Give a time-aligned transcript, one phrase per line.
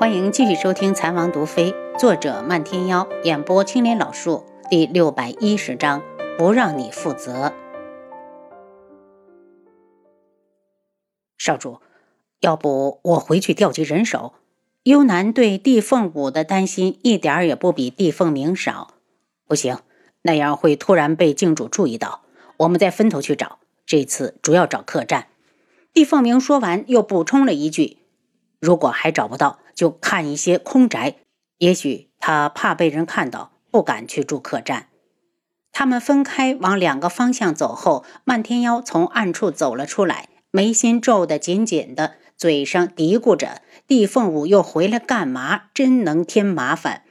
[0.00, 6.00] 欢迎继续收听《残王毒妃》，作者漫天妖，演播青莲老树，第六百一十章，
[6.38, 7.52] 不让你负责。
[11.36, 11.80] 少主，
[12.38, 14.34] 要不我回去调集人手？
[14.84, 18.94] 幽南对帝凤舞的担心一点儿也不比帝凤鸣少。
[19.48, 19.78] 不行，
[20.22, 22.22] 那样会突然被镜主注意到。
[22.58, 25.26] 我们再分头去找，这次主要找客栈。
[25.92, 27.96] 帝凤鸣说完，又补充了一句
[28.60, 31.18] ：“如果还找不到。”就看一些空宅，
[31.58, 34.88] 也许他怕被人看到，不敢去住客栈。
[35.70, 45.66] 他们分开往两个方向走后，漫天妖从暗处走了出来，眉心皱得紧紧的，嘴上嘀咕着：“帝凤舞又回来干嘛？
[45.72, 47.04] 真能添麻烦。”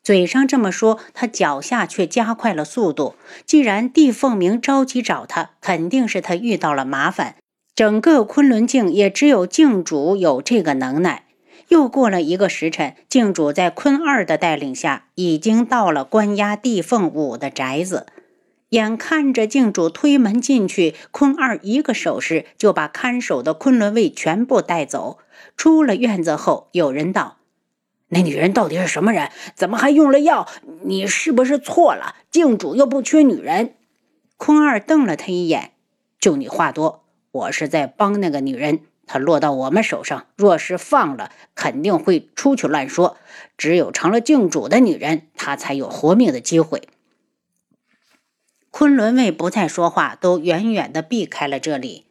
[0.00, 3.16] 嘴上这么说，他脚下却加快了速度。
[3.44, 7.34] 既然帝凤鸣着急找他，肯定是他遇到了麻烦。
[7.74, 11.24] 整个昆仑镜也只有镜主有这个能耐。
[11.68, 18.06] 又过了一个时辰，镜主在坤二的带领下，已经到了关押地凤舞的宅子。
[18.70, 25.18] 眼看着镜主推门进去，坤二一个手势就把看守的昆仑卫全部带走。
[25.56, 27.38] 出了院子后，有人道
[28.08, 29.30] ：“那女人到底是什么人？
[29.54, 30.46] 怎么还用了药？
[30.84, 32.16] 你是不是错了？
[32.30, 33.74] 镜主又不缺女人。”
[34.36, 35.72] 坤二瞪了他一眼
[36.20, 37.01] ：“就你话多，
[37.32, 43.16] 我是在帮那个女人。”她落到我们手上，若是放了，肯定会出去乱说。
[43.58, 46.88] 只有成了郡主的女人，她才有活命的机会。
[48.70, 52.06] 昆仑卫不再说话，都远远地避开了这里。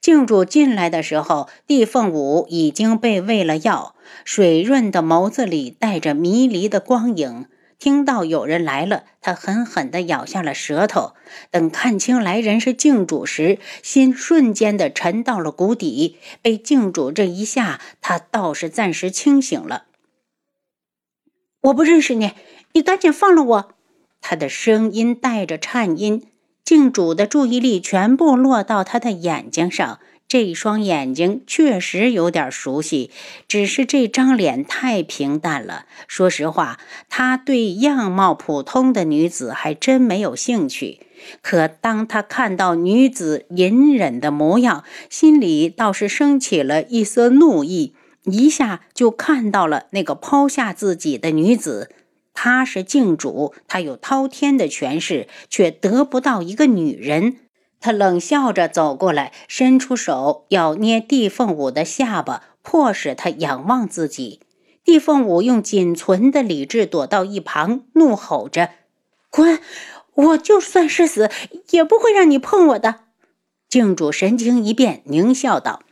[0.00, 7.46] 郡主进来的时候，帝凤舞已经被喂了药，水润的眸子里带着迷离的光影。
[7.78, 11.14] 听到有人来了，他狠狠地咬下了舌头。
[11.50, 16.18] 等看清来人是镜主时，心瞬间的沉到了谷底。
[16.42, 19.84] 被镜主这一下，他倒是暂时清醒了。
[21.60, 22.32] 我不认识你，
[22.72, 23.74] 你赶紧放了我！
[24.20, 26.26] 他的声音带着颤音。
[26.64, 30.00] 镜主的注意力全部落到他的眼睛上。
[30.28, 33.10] 这双眼睛确实有点熟悉，
[33.48, 35.86] 只是这张脸太平淡了。
[36.06, 36.78] 说实话，
[37.08, 41.00] 他对样貌普通的女子还真没有兴趣。
[41.40, 51.90] 可当他看到女子隐忍的模样，心里倒是升起了一丝怒意，一下就看到了那个抛下自己的女子。
[52.34, 57.36] 她是镜主，她有滔天的权势，却得不到一个女人。
[57.80, 64.40] 他冷笑着走过来，伸出手要捏地凤舞的下巴，迫使他仰望自己。
[64.84, 68.70] 地凤舞用仅存的理智躲到一旁，怒吼着
[69.30, 69.60] ：“滚！
[70.14, 71.30] 我就算是死，
[71.70, 73.00] 也不会让你碰我的。”
[73.68, 75.82] 镜主神情一变，狞笑道：“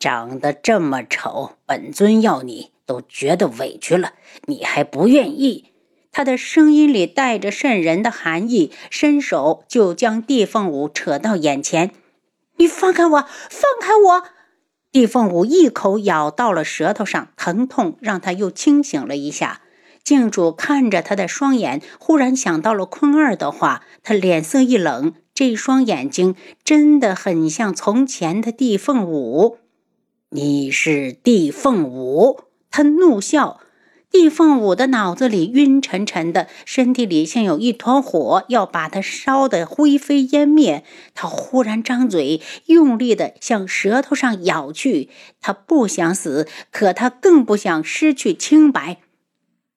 [0.00, 4.14] 长得这么丑，本尊要你都觉得委屈了，
[4.46, 5.72] 你还不愿意？”
[6.14, 11.90] 他的声音里带着渗人的寒意，伸手就将地凤舞扯到眼前。
[12.56, 13.20] “你放开我！
[13.50, 14.24] 放开我！”
[14.92, 19.62] 地凤舞一口咬到了舌头上，疼痛让他又清醒了一下。
[20.04, 25.14] 镜主看着他的双眼，忽然想到了坤二的话，他脸色一冷。
[25.34, 29.58] 这双眼睛真的很像从前的地凤舞。
[30.28, 32.42] 你是地凤舞？
[32.70, 33.58] 他怒笑。
[34.14, 40.84] 地凤舞的脑子里晕沉沉的，身体里像有一团火要把他烧得灰飞烟灭。
[41.14, 45.10] 他忽然张嘴，用力的向舌头上咬去。
[45.40, 48.98] 他不想死，可他更不想失去清白。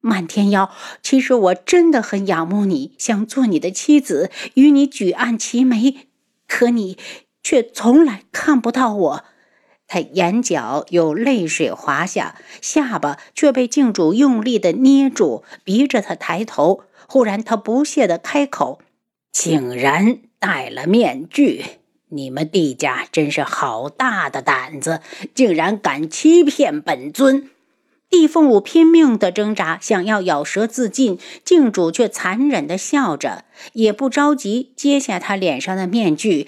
[0.01, 0.69] 漫天妖，
[1.01, 6.09] 其实我真的很仰慕你，想做你的妻子，与你举案齐眉。
[6.47, 6.95] 可你
[7.41, 9.23] 却从来看不到我。
[9.87, 16.83] 他眼角有泪水滑下，下巴却被镜主用力的捏住，逼着他抬头。
[17.07, 18.81] 忽然，他不屑的开口
[19.31, 21.63] ：“竟然戴了面具！
[22.09, 25.01] 你们帝家真是好大的胆子，
[25.33, 27.49] 竟然敢欺骗本尊！”
[28.09, 33.43] 帝凤舞拼命的挣扎，想要咬舌自尽，镜主却残忍的笑着，
[33.73, 36.47] 也不着急揭下他脸上的面具。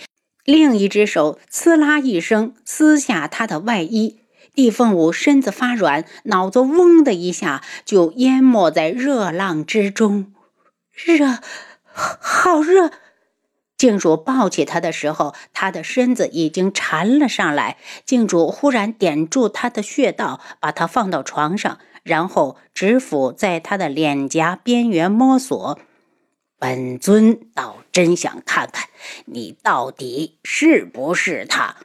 [0.50, 4.22] 另一只手“呲啦”一声撕下他的外衣，
[4.56, 10.34] 地凤舞身子发软，脑子嗡的一下就淹没在热浪之中。
[10.92, 11.38] 热，
[11.94, 12.90] 好热！
[13.78, 17.78] 静主抱起他的时候，他的身子已经缠了上来。
[18.04, 25.80] 静主忽然点住他的穴道，把他放到床上，然后指腹在他的脸颊边缘摸索。
[26.59, 28.89] 本尊倒真想看看
[29.25, 31.77] 你到底是不是他。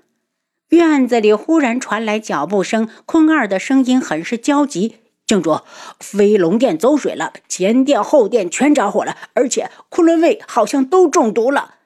[0.70, 5.60] 院子里忽然传来脚步声，坤二的声音很是焦急：“静主，
[6.00, 11.76] 飞龙殿走水了，前殿后殿全着火了，而且昆仑卫好像都中毒了。”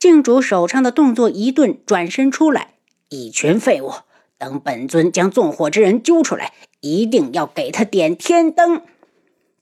[0.00, 2.74] 静主手上的动作一顿，转身出来
[3.10, 3.92] ：“一群废物！
[4.38, 8.80] 等本尊将纵火之人揪出来，一定要给他点天灯。”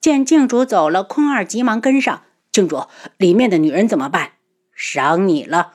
[0.00, 2.22] 见静主走了，坤二急忙跟上
[2.58, 2.86] ：“郡主，
[3.18, 4.32] 里面的女人怎么办
[4.74, 5.74] ？”“赏你了。”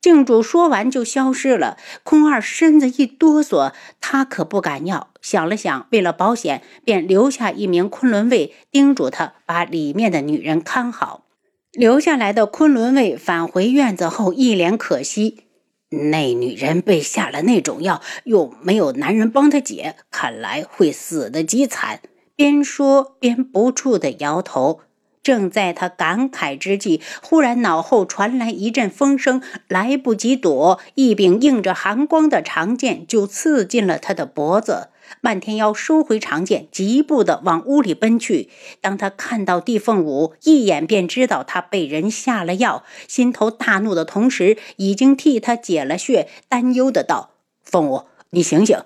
[0.00, 1.76] 郡主说完就消失了。
[2.04, 5.10] 空二身子一哆嗦，他可不敢要。
[5.20, 11.26] 想了想，为了保险，便留下一名昆仑卫，叮嘱他把里面的女人看好。
[11.72, 15.44] 留下来的昆仑卫返回院子后，一脸可惜：
[15.90, 22.00] 那女人被下了那种药，又没有男人帮她解，看来会死得极惨。
[22.34, 24.80] 边说边不住地摇头。
[25.22, 34.88] 正在他感慨之际，忽然脑后传来一阵风声，来不及躲，一柄映着寒光的长剑就刺进了他的脖子。
[35.20, 38.48] 漫天妖收回长剑，疾步的往屋里奔去。
[38.80, 47.32] 当他看到地凤舞，一眼便知道他被人下了药，心头大怒的同时，已经替他解了穴，担忧的道
[47.62, 48.78] ：“凤舞，你醒醒！”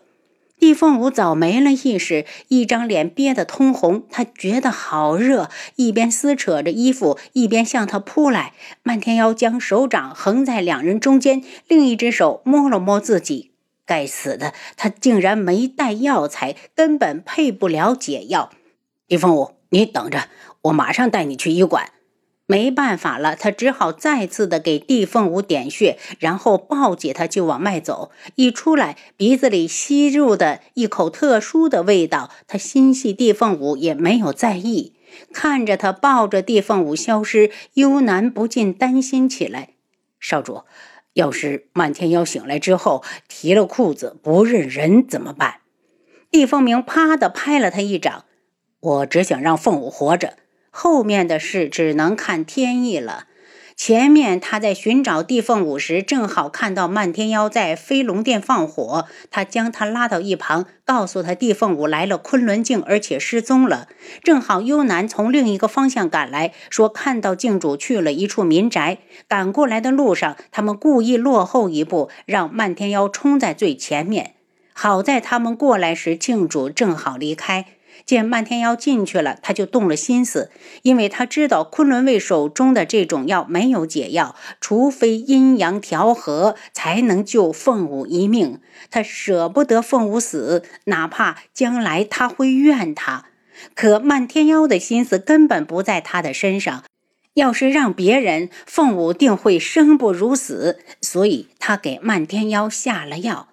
[0.59, 8.55] 地凤舞早没了意识，一张脸憋得通红，他觉得好热，一边撕扯着衣服，一边向他扑来。
[8.83, 13.53] 漫天妖将手掌横在两人中间，另一只手摸了摸自己。
[13.85, 18.51] 该死的，他竟然没带药材，根本配不了解药。
[19.07, 20.29] 地凤舞，你等着，
[20.63, 21.91] 我马上带你去医馆。
[22.47, 28.11] 没办法了，他只好再次的给地凤舞点穴，然后抱起他就往外走。
[28.37, 34.95] 一出来，鼻子里吸入的一口特殊的味道，他心系地凤舞也没有在意。
[35.33, 39.71] 看着他抱着地凤舞消失，幽南不禁担心起来。
[40.21, 40.63] 少主，
[41.15, 45.61] 要是漫天妖醒来之后提了裤子不认人怎么办？
[46.31, 48.25] 地凤鸣啪的拍了他一掌。
[48.79, 50.35] 我只想让凤舞活着。
[50.79, 53.25] 后面的事只能看天意了。
[53.75, 63.89] 前面他在寻找地凤舞时，正好看到漫天妖在飞龙殿放火，他将他拉到一旁，告诉他地凤舞来了昆仑镜，而且失踪了。
[64.23, 68.99] 正好幽南从另一个方向赶来，说看到镜主去了一处民宅。
[69.27, 74.35] 赶过来的路上，他们故意落后一步，让漫天妖冲在最前面。
[74.75, 77.65] 好在他们过来时，镜主正好离开。
[78.05, 80.51] 见漫天妖进去了，他就动了心思，
[80.83, 88.61] 因为他知道昆仑卫手中的这种药没有解药，除非阴阳调和，才能救凤舞一命。
[88.91, 93.27] 他舍不得凤舞死，哪怕将来他会怨他。
[93.75, 96.85] 可漫天妖的心思根本不在他的身上，
[97.35, 103.49] 要是让别人，凤舞定会生不如死，所以他给漫天妖下了药。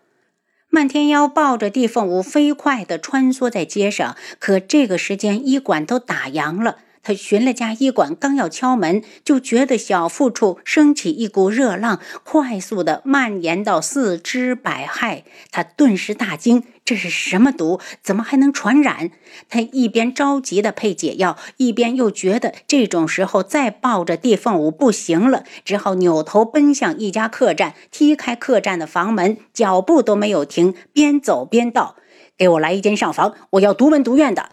[0.76, 6.80] 漫天妖抱着地凤舞飞快地穿梭在街上，可这个时间医馆都打烊了。
[7.04, 15.24] 他寻了家医馆，刚要敲门，就觉得小腹处升起一股热浪，快速的蔓延到四肢百骸。
[15.52, 17.82] 他顿时大惊：这是什么毒？
[18.02, 19.12] 怎么还能传染？
[19.50, 31.98] 他一边着急的配解药，一边又觉得这种时候再抱着地凤舞不行了，只好扭头奔向一家客栈，踢开客栈的房门，脚步都没有停，边走边道
[32.38, 34.50] ：“给我来一间上房，我要独门独院的。”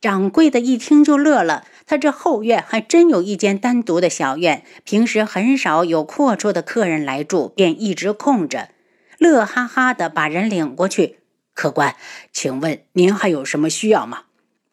[0.00, 1.64] 掌柜的一听就乐了。
[1.86, 8.70] 他这后院还真有一间单独的小院，平时很少有阔绰的客人来住，便一直空着。
[9.18, 11.20] 乐哈哈的把人领过去。
[11.54, 11.94] 客官，
[12.32, 14.24] 请问您还有什么需要吗？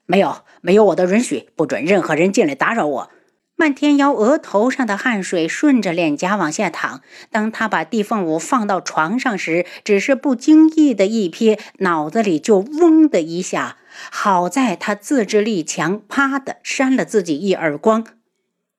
[0.05, 3.11] 没有，没有我的允许，不准任何人进来打扰我。
[3.55, 7.01] 漫天妖额头上的汗水顺着脸颊往下淌。
[7.31, 13.77] 当他把地凤舞放到床上时，只是不经意的一瞥，脑子里就嗡的一下。
[14.11, 18.03] 好在他自制力强，啪的扇了自己一耳光。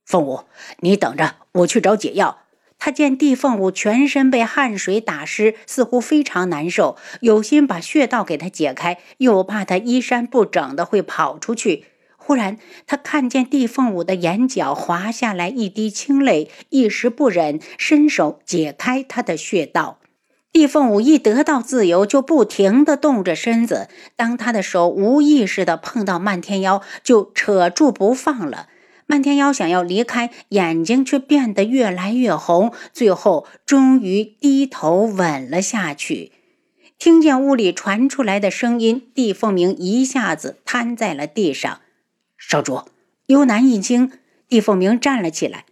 [0.04, 0.40] 凤舞，
[0.80, 2.40] 你等着，我去找解药。
[2.78, 11.86] 他见地凤舞全身被汗水打湿，似乎非常难受，有心把穴道给他解开，又怕他衣衫不整的会跑出去。
[12.26, 19.98] 忽然，他看见地凤舞的眼角滑下来一滴清泪，一时不忍，伸手解开他的穴道。
[20.50, 23.88] 地凤舞一得到自由，就不停地动着身子。
[24.16, 28.68] 当他的手无意识地碰到漫天妖，就扯住不放了。
[29.06, 36.32] 漫天妖想要离开，眼睛却变得越来越红，最后终于低头吻了下去。
[36.98, 41.80] 听见屋里传出来的声音，地凤鸣一下子瘫在了地上。
[42.46, 42.82] 少主，
[43.26, 44.12] 幽南一惊，
[44.48, 45.64] 地凤鸣站了起来。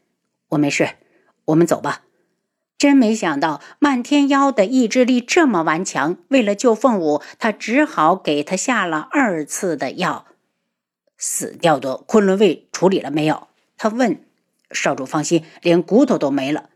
[0.48, 0.96] 我没事，
[1.44, 2.02] 我们走吧。
[2.78, 6.16] 真没想到漫天妖的意志力这么顽强。
[6.28, 10.26] 为了救凤舞，他只好给他下了二次的药。
[11.18, 13.48] 死掉的昆仑卫处理了没有？
[13.76, 14.24] 他问。
[14.72, 16.70] 少主放心，连骨头都没了。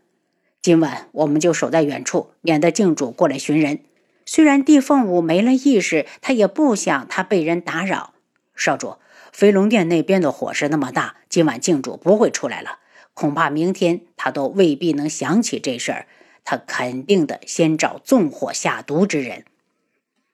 [0.61, 3.79] 今晚我们就守在远处，免得靖主过来寻人。
[4.27, 8.13] 虽然帝凤舞没了意识，他也不想他被人打扰。
[8.55, 8.97] 少主，
[9.37, 12.79] 飞龙殿那边的火势那么大，今晚静主不会出来了。
[13.13, 16.07] 恐怕明天他都未必能想起这事儿，
[16.43, 19.45] 他肯定的先找纵火下毒之人。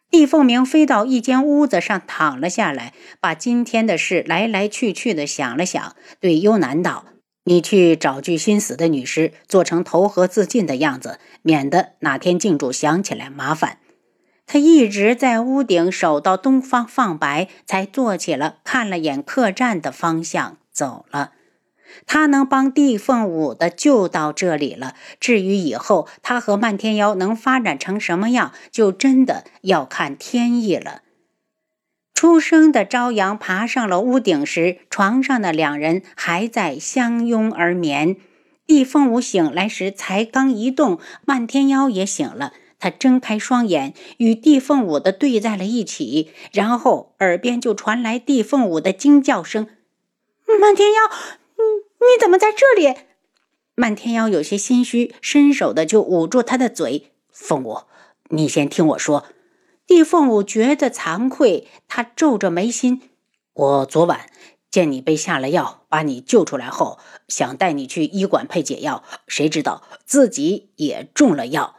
[0.09, 7.03] 厉凤鸣飞到一间屋子上躺了下来，把今天的事来来去去的想了想，对幽南道
[7.43, 13.79] ：“你去找具新死的女尸，做成投河自尽的样子，免得哪天静主想起来麻烦。”
[14.45, 21.31] 他一直在屋顶守到东方放白，才坐起了，看了眼客栈的方向，走了。
[22.07, 24.95] 他能帮帝凤舞的就到这里了。
[25.19, 31.01] 至于以后他和漫天妖能发展成什么样，就真的要看天意了。
[32.13, 38.15] 初升的朝阳爬上了屋顶时，床上的两人还在相拥而眠。
[38.65, 42.53] 帝凤舞醒来时才刚一动，漫天妖也醒了。
[42.83, 49.69] 他睁开双眼，与帝凤舞的对在了一起，然后耳边就传来帝凤舞的惊叫声
[50.59, 50.99] ：“漫天妖！”
[51.55, 52.93] 你你怎么在这里？
[53.75, 57.13] 漫天妖有些心虚，伸手的就捂住他的嘴。
[57.31, 57.83] 凤舞，
[58.31, 59.27] 你先听我说。
[59.87, 63.01] 帝凤舞觉得惭愧，他皱着眉心。
[63.53, 64.29] 我昨晚
[64.69, 66.99] 见你被下了药，把你救出来后，
[67.29, 71.77] 想带你去医馆配解药，谁知道自己也中了药。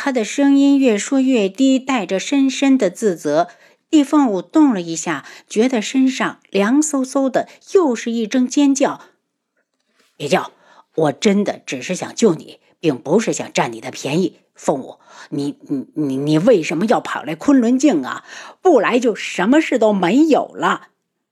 [0.00, 3.48] 他的声音越说越低，带着深深的自责。
[3.90, 9.00] 帝凤舞动了一下，觉得身上凉飕飕的，又是一声尖叫。
[10.16, 10.52] 别叫！
[10.94, 14.36] 我真的只是想救你，并不是想占你的便宜。
[14.54, 15.00] 凤舞，
[15.30, 18.24] 你你你你为什么要跑来昆仑镜啊？
[18.62, 20.90] 不来就什么事都没有了。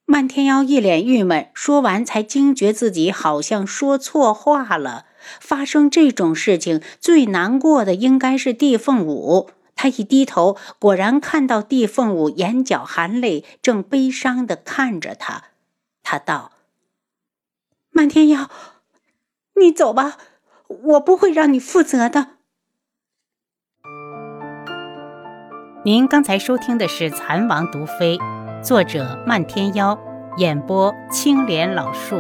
[0.09, 5.07] 漫天妖一脸郁闷，说完才惊觉自己好像说错话了。
[5.41, 9.51] 发生这种事情，最难过的应该是帝凤舞。
[9.75, 15.45] 他一低头，果然看到帝凤舞眼角含泪，正悲伤地看着他。
[16.05, 16.53] 他道
[17.91, 18.49] ：“漫天妖。”
[19.61, 20.19] 你走吧，
[20.69, 22.29] 我不会让你负责的。
[25.85, 28.19] 您刚才收听的是《蚕王毒妃》，
[28.63, 29.97] 作者漫天妖，
[30.39, 32.17] 演播青莲老树。